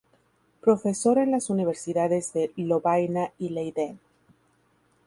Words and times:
Profesor 0.61 1.19
en 1.19 1.29
las 1.29 1.51
universidades 1.51 2.33
de 2.33 2.51
Lovaina 2.57 3.33
y 3.37 3.49
Leiden. 3.49 3.99